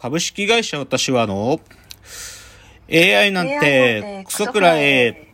[0.00, 1.60] 株式会社私はの
[2.90, 5.26] AI なんてクソくらえ。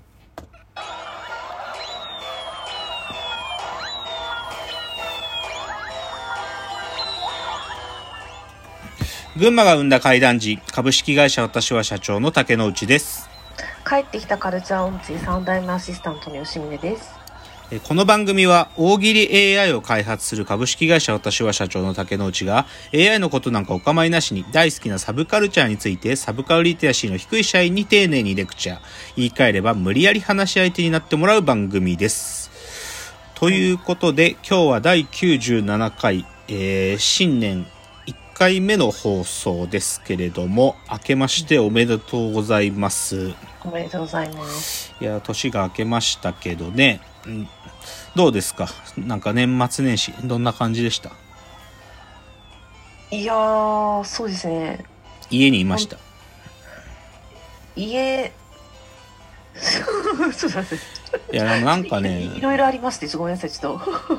[9.37, 13.29] 群馬が生んだ怪談時、株式会社私は社長の竹之内です。
[13.89, 17.26] 帰ってきたカルチャー音痴三代目アシスタントの吉峰です。
[17.73, 28.79] えこの番組は大喜利 AI を開発する株式会社私は社長の竹之内が AI のことなんかお構いなしに大好きなサブカルチャーについてサブカルリテラシーの低い社員に丁寧にレクチャー
[29.17, 32.53] 言い換えれば無理やり話し相手になってもらう番組です
[33.35, 37.67] ということで今日は第97回、えー新年
[38.07, 43.35] 1回目の放送ですけれども明けましておめでとうございます
[43.67, 44.95] おめでとうございます。
[45.01, 47.01] いや、年が明けましたけどね。
[47.27, 47.49] うん
[48.15, 48.69] どうですか？
[48.97, 51.11] なんか年末年始、どんな感じでした？
[53.11, 54.85] いやー、そうですね。
[55.31, 55.97] 家にいました？
[57.77, 58.33] 家、
[60.35, 60.69] そうだね。
[61.33, 64.19] いや、なんかいねい、ろいろありまして、ごめんなさい、ちょっと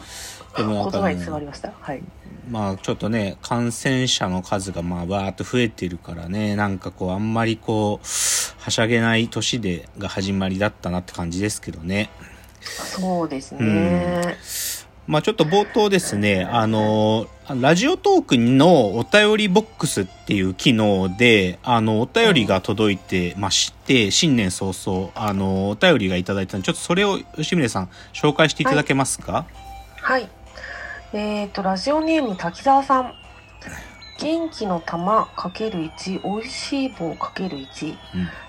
[0.57, 1.73] でもなんか言葉に詰まね、りました。
[1.79, 2.01] はい。
[2.49, 12.09] まあちょっとね、感染者の数がまあわーっと増えてるからね、なんかこう、あんまりこう、はしゃげない年で、が始まりだったなって感じですけどね。
[12.67, 13.59] そうですね。
[13.61, 14.21] うん
[15.07, 17.27] まあちょっと冒頭ですね、あの、
[17.61, 29.45] ラジオトークのお便りボックスっていう機能で、あの、お便りが届いてまして、新年早々、あの、お便りがいただいたので、ちょっとそれを吉峰さん、紹介していただけますか？
[30.01, 30.27] はい。
[31.13, 33.13] えっ、と、ラジオネーム滝沢さん。
[34.17, 37.91] 元気の玉かける1、美味しい棒かける1。
[37.91, 37.97] うん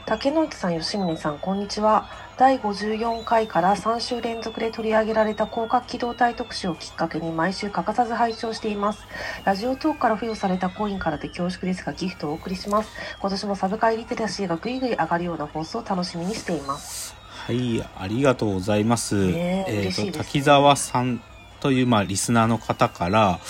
[0.06, 2.08] 竹之内さん、吉宗さん、こんにちは。
[2.38, 9.06] 第54回から3週連続で取り上げられた広角機動隊特集をきっかけに毎週欠かさず拝聴しています。
[9.44, 12.90] ラジオトークから付与されたコインからで恐縮ですがギフトをお送りします。
[13.20, 17.14] 今年もサブカイリテラシーがぐいぐい上がるような放送を楽しみにしています。
[17.28, 19.26] はい、ありがとうございます。
[19.26, 21.20] ねええ嬉しいですねと、滝沢さん
[21.60, 23.40] という、まあ、リスナーの方から、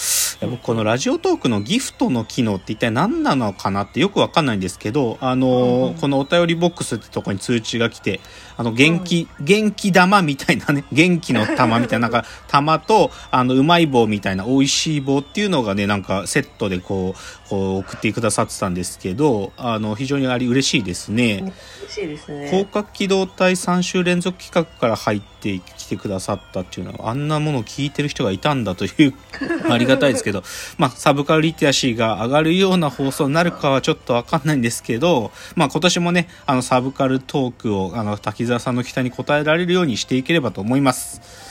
[0.41, 8.21] いや僕このラジオトークのギフトの機能って一体何なのかなってよくわかんないんですけど、あのーうんこのお便りボックスってとこに通知が来て、
[8.57, 21.53] あの、元気、元気玉みたいなね、 元気の玉みたいな、なんか、 玉と、あの、うまい棒みたいな、美味しい棒っていうのがね、なんか、セットでこう、こう、送ってくださってたんですけど、あの、非常にあり嬉しいですね。
[21.83, 22.69] 嬉しいです広ね。
[22.73, 29.15] 角機動隊3週連続企画から入ってきてくださったっていうのはあんなものを聞いてる人がいたんだという
[29.71, 30.43] ありがたいですけど
[30.77, 41.48] まあサブカルリテラシーが上がるような放送になるかはちょっとわかんないんですけどまあ今年もねあのサブカルトークをあの滝沢さんの期待に応えられるようにしていければと思います。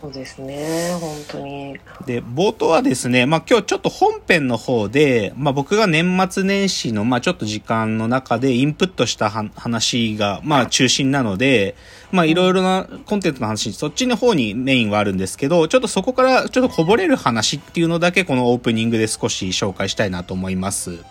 [0.00, 0.96] そうですね。
[0.98, 1.78] 本当に。
[2.06, 11.74] で、冒頭はですね、まあ今日ちょっと本編の方で、まあ僕が年末年始の、まあちょっと時間の中でインプットしたは話が、まあ中心なので、
[12.12, 21.04] まあいろいろなコンテンツの話、そっちの方にメインはあるんですけど、ちょっとそこからちょっとこぼれる話っていうのだけこのオープニングで少し紹介したいなと思います。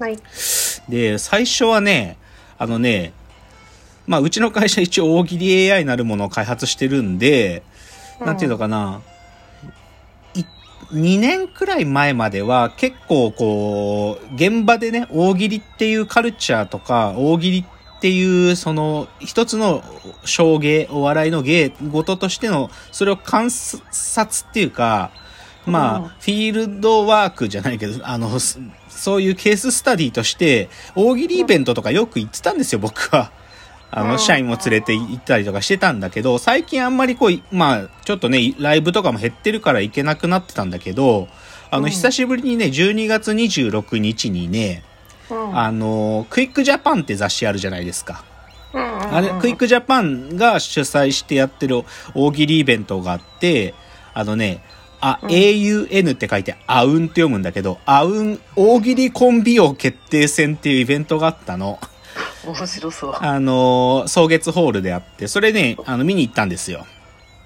[0.00, 0.18] はい。
[0.88, 2.16] で、最初はね、
[2.58, 3.12] あのね、
[4.08, 7.62] まあうちの会社一応大喜利 AI なるものを開発してるんで、
[8.20, 9.00] なんていうのかな、
[10.34, 10.44] い
[10.92, 19.82] 2年くらい前までは結構こう、現場でね、大喜利っていうカルチャーとか、大喜利っていうその一つの
[20.24, 25.10] 小芸、お笑いの芸事としての、それを観察っていうか、
[25.66, 26.04] まあ、うん。
[26.08, 33.32] フィールドワークじゃないけど、あの、すそういうケーススタディとして、大喜利イベントとかよく行ってたんですよ、僕は。
[33.96, 34.18] あの、うん。
[34.18, 41.28] 社員も連れて行ったりとかしてたんだけど、最近あんまりこう、まあ、ちょっとね、ライブとかも減ってるから行けなくなってたんだけど、
[41.70, 41.90] あの、うん。
[41.90, 44.82] 久しぶりにね、12月26日にね、
[45.30, 45.58] うん。
[45.58, 48.24] あの、クイックジャパンって雑誌あるじゃないですか。
[48.76, 51.84] あれ、クイックジャパンが主催してやってる
[52.14, 53.74] 大喜利イベントがあって、
[54.12, 54.64] あのね、
[55.00, 55.28] あ、うん。
[55.28, 61.78] AUN って書いて、あうんって読むんだけど、あうん大喜利コンビ王決定戦っていうイベントがあったの。
[62.46, 63.14] 面白そう。
[63.18, 66.86] あの、草月ホールであって、それね、あの、見に行ったんですよ。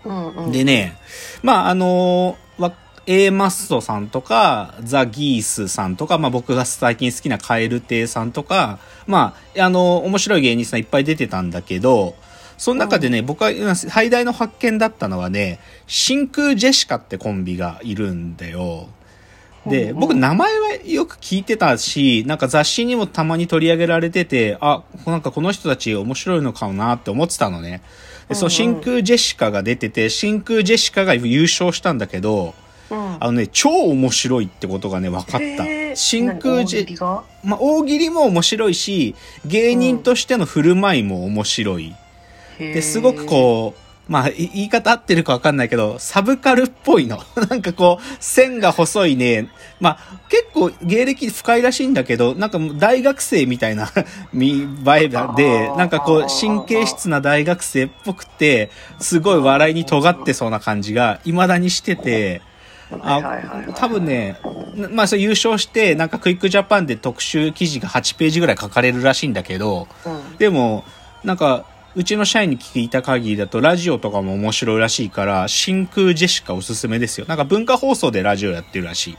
[0.05, 0.53] うんうん。
[0.53, 0.97] でね、
[1.43, 2.73] まあ、あの、わ
[3.07, 12.17] A マストさんとか、ザ・ギースさんとか、まあ僕が最近好きなカエル亭さんとか、まあ、あの、面白い芸人さんいっぱい出てたんだけど、
[12.59, 18.89] その中でね、僕は最大の発見だったのはね、真空ジェシカってコンビがいるんだよ。
[19.69, 20.01] で、うんうん。
[20.01, 27.83] 僕名前はよく聞いてたし、なんか雑誌にもたまに取り上げられてて、あ、なんかこの人たち面白いのかなって思ってたのね。
[28.29, 32.55] で、その真空ジェシカが出てて、真空ジェシカが優勝したんだけど、
[32.91, 33.17] うん。
[33.21, 35.65] あのね、超面白いってことがね、分かった。
[35.97, 39.15] 真空ジェまあ、大喜利も面白いし、
[39.45, 41.95] 芸人としての振る舞いも面白い。
[42.59, 47.23] で、すごくこう、まあ、い言い方合ってるか分かんないけど、サブカルっぽいの。
[47.51, 49.49] なんかこう、線が細いね。
[49.81, 53.91] まあ、結構芸歴深いらしいんだけど、なんか大学生みたいな
[54.33, 62.41] 見栄えで、なんかこう、神経質な大学生っぽくて、すごい笑いに尖ってそうな感じが、未だにしてて、
[62.91, 63.21] あ、
[63.77, 64.39] 多分ね、
[64.91, 70.85] まあ、それ優勝して、なんかクイックジャパンで特集記事が8ページぐらい書かれるらしいんだけど、うんでも、
[71.25, 77.27] なんか、うちの社員に聞いた限りだと、ラジオとかも面白いらしいから、真空ジェシカおすすめですよ。
[77.27, 79.19] なんか文化放送でラジオやってるらしい。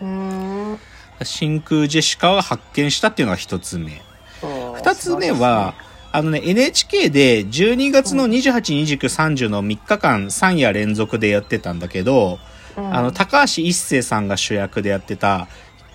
[0.00, 0.78] うーん
[1.22, 4.00] 真空ジェシカを発見したっていうのが一つ目。
[4.42, 5.74] うん二つ目は、
[6.12, 12.38] あのね、NHK で12月の28、29、30の3日間3夜連続でやってたんだけど、
[12.76, 15.48] うんあの、高橋一生さんが主役でやってた、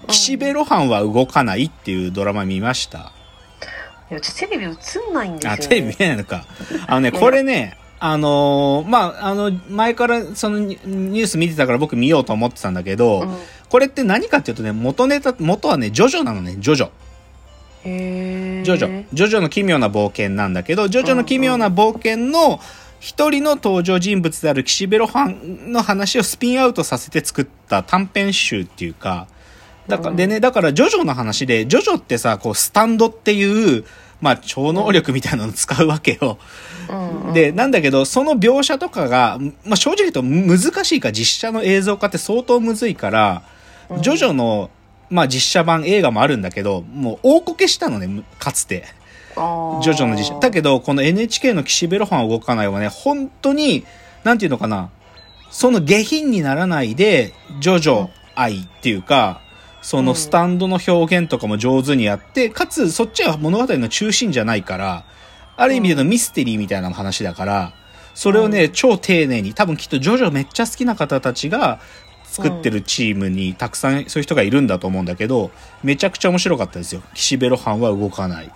[0.08, 3.13] 岸辺露伴は動かないっていうドラマ見ました。
[4.10, 6.46] いやうちテレビ映んないんですよ、ね、あ、テレビ見えないのか。
[6.88, 13.38] あのね、これね、あのーまあ、あの、前からそのニニュース見てたから僕見ようと思ってたんだけど、うん
[13.74, 16.90] これって何かっていうとね、元ネタ、元はね、ジョジョなのね、ジョジョ。
[17.84, 19.06] ジョジョ。
[19.12, 22.60] ジョジョの奇妙な冒険なんだけど、ジョジョの奇妙な冒険の
[23.00, 29.26] 一人の登場人物である岸辺露伴の話をスピンアウトさせて作った短編集っていうか、
[29.88, 33.86] だから、うんでね、だからジョジョの話で、ジョジョってさ、こう、スタンドっていう、
[34.22, 36.38] まあ、超能力みたいなの使うわけよ。
[36.90, 43.44] うんうんで、なんだけど、その描写とかが、まあ、正直言うと難しいから、実写の映像化って相当むずいから、
[43.90, 44.70] うんジョジョの、
[45.10, 48.86] まあ、実写版映画もあるんだけど、もう大こけしたのね、むかつて。
[49.36, 50.40] ジョジョの実写。
[50.40, 53.86] だけど、この NHK の岸辺露伴は動かないはね、本当に、
[54.24, 54.90] なんていうのかな、
[55.52, 59.42] その下品にならないで、ジョジョ愛っていうか、
[59.84, 65.04] そのスタンドの表現とかも上手にやって、かつそっちは物語の中心じゃないから、
[65.58, 67.74] ある意味でのミステリーみたいな話だから、
[68.16, 71.80] それをね、超丁寧に、多分きっとジョジョめっちゃ好きな方たちが
[72.24, 75.52] 作ってるチームにたくさんそういう人がいるんだと思うんだけど、
[75.84, 77.02] めちゃくちゃ面白かったですよ。
[77.14, 78.50] 岸辺露伴は動かない。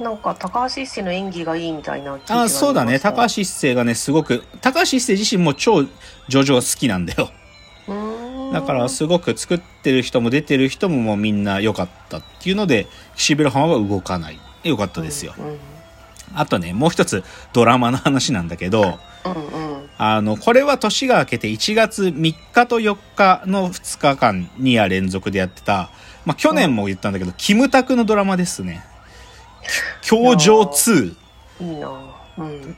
[0.00, 2.98] なんか高橋一生の演技がいいみたいなあそうだね。
[2.98, 7.30] 高橋一生がね、すごく、高橋一生自身も超ジョジョ好きなんだよ。
[8.52, 14.40] だからすごく作ってる人も出てる人ももうみんな良かったっていうので、岸辺露伴は動かない。
[14.64, 15.34] 良かったですよ。
[15.38, 15.58] うん
[16.34, 17.22] あとね、もう一つ
[17.52, 25.90] ドラマの話なんだけど、うんうんあの、これは年が明けて1月3日と4日の2日間2夜連続でやってた、
[26.24, 28.84] まあ去年も言ったんだけど、キムタクのドラマですね。
[30.02, 31.16] 教場2。
[31.60, 31.88] いいな
[32.38, 32.76] うん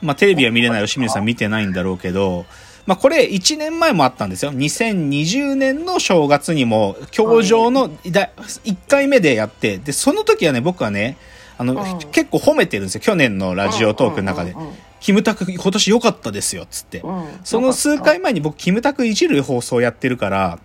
[0.00, 2.46] まあ、テレビは見れない吉見さん見てないんだろうけど、
[2.88, 4.50] まあ、これ1年前もあったんですよ。
[4.54, 8.30] 2020年の正月にも、教場のだ
[8.64, 11.18] 1回目でやって、で、その時はね、僕はね、
[11.58, 13.02] あの、うん結構褒めてるんですよ。
[13.02, 14.56] 去年のラジオトークの中で
[15.00, 17.02] キムタク今年良かったですよ、つって。
[17.44, 20.58] その数回前に僕、キムタクいじる放送やってるから、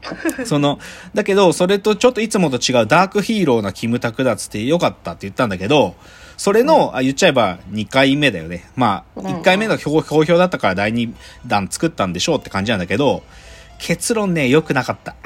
[0.44, 0.78] その、
[1.14, 5.94] だけど、それとちょっといつもと違うダークヒーローなキムタクだっつって良かったって言ったんだけど、
[6.40, 8.64] それの、あ言っちゃえば2回目だよね。
[8.74, 9.26] まあ、うん。
[9.26, 11.12] 1回目の好好評だったから第2
[11.46, 13.22] 弾作ったんでしょうって感じなんだけど、
[13.78, 15.16] 結論ね、良くなかった。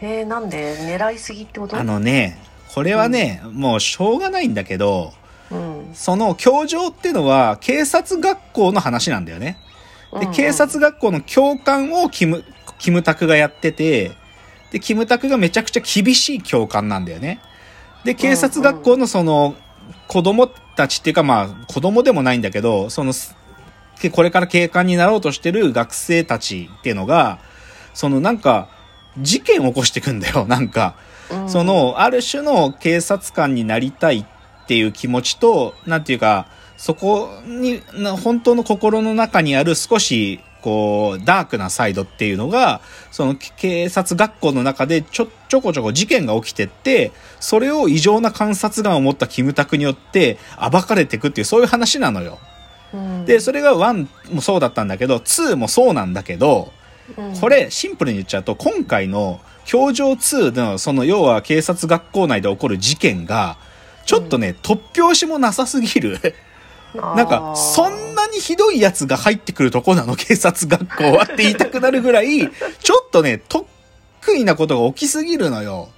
[0.00, 0.76] えー、なんで？
[0.78, 1.76] 狙いすぎってこと？
[1.76, 2.38] あのね、
[2.72, 5.12] これはね、もうしょうがないんだけど、
[5.50, 5.90] うん。
[5.92, 9.56] その教場っていうのは警察学校の話なんだよね。
[10.20, 12.44] で、警察学校の教官をキム、
[12.78, 14.12] キムタクがやってて、
[14.70, 17.40] で、キムタクがめちゃくちゃ厳しい教官なんだよね。
[18.04, 19.56] で、警察学校のその、
[20.12, 23.14] 子供たちっていうかまあ、子供でもないんだけど、その、
[23.98, 27.38] けこれから警官になろうとしてる学生たちっていうのが、
[27.94, 28.68] そのなんか、
[29.16, 30.96] 事件を起こしてくんだよ、 なんか。
[31.30, 50.38] うんその、ある種の警察官になりたいっていう気持ちと、なんていうか、そこに、な本当の心の中にある少し、こう、ダークなサイドっていうのが、その警察学校の中でちょ、ちょこちょこ事件が起きてって、それを異常な観察眼を持ったキムタクによって
[50.72, 52.38] 暴かれていくっていう、そういう話なのよ。
[52.94, 56.72] うんで、それが1もそうだったんだけど、2もそうなんだけど、
[57.18, 63.58] うんこれ、シンプルに言っちゃうと、今回の、教場2の、その、要は警察学校内で起こる事件が、
[64.06, 66.18] ちょっとね、突拍子もなさすぎる。
[66.94, 73.42] なんか、そんなにひどいやつが入ってくるとこなの、警察学校はって言いたくなるぐらい、ちょっとね、
[74.22, 75.88] 得意なことが起きすぎるのよ。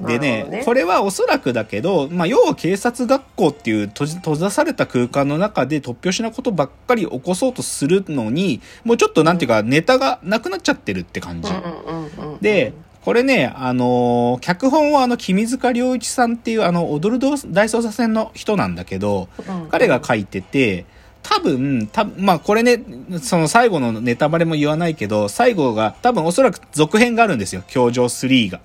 [0.00, 11.52] でねねこれはおそらくだけど、まあ、要は警察学校っていう閉ざされた空間の中で突拍子なことばっかり起こそうとするのにもうちょっとなんていうかネタがなくなっちゃってるって感じ。
[11.52, 12.38] うんうんうんうん。
[12.40, 12.72] で、
[13.04, 20.84] これね、あのー脚本はあの、君塚良一さんっていうあの、踊る大捜査線の人なんだけど、うん彼が書いてて、
[21.22, 22.82] 多分、多分、まあこれね、
[23.20, 28.60] その最後のネタバレも言わないけど、最後が多分おそらく続編があるんですよ、教場3が。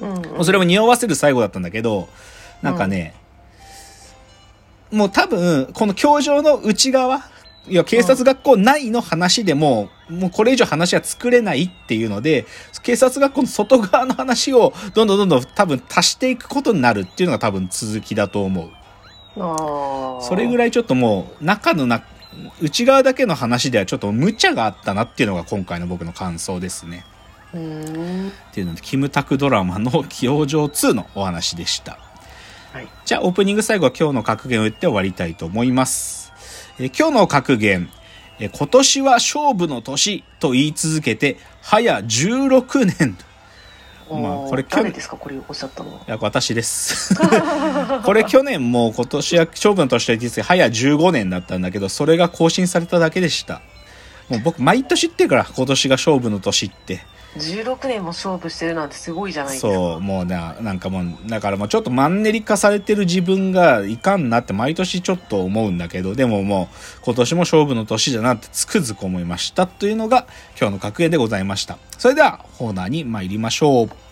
[0.00, 2.08] うんそれも匂わせる最後だったんだけど、
[2.62, 3.14] なんかね、
[4.90, 7.22] もう多分、この教場の内側、
[7.68, 12.44] いや、警察学校内の話でも、もうこれ以上話は作れないっていうので、
[12.82, 18.70] 警察学校の外側の話をどんどんどんどん多分足していくことになるっていうのが多分続きだと思う。
[19.34, 22.02] それぐらいちょっともう、中のな、
[22.60, 27.04] 内側だけの話ではちょっと無茶があったなっていうのが今回の僕の感想ですね。
[27.52, 27.54] っ
[28.54, 31.98] ていうので、キムタクドラマの起用上2のお話でした。
[32.72, 32.88] はい。
[33.04, 36.32] じゃあオープニング最後は今日の格言を言って終わりたいと思います。
[36.78, 37.90] えー今日の格言、
[38.38, 43.18] えー今年は勝負の年と言い続けて、早16年。
[44.18, 46.00] まあこれ去年誰ですかこれおっしゃったのは。
[46.06, 47.14] いや、私です。
[48.04, 53.62] これ去年も今年は勝負の年と言って早15年だったんだけど、それが更新されただけでした。
[54.28, 57.00] もう僕毎年言ってるから、今年が勝負の年って。
[57.36, 59.72] 16年も勝負してるなんてすごいじゃないですか。
[59.72, 70.26] そう、もうな、なんかもう、だからもうちょっとマンネリ化されてる自分がいかんなって毎年ちょっと思うんだけど、でももう今年も勝負の年じゃなってつくづく思いましたというのが
[70.58, 71.78] 今日の格言でございました。
[71.96, 74.11] それでは、コーナーに参りましょう。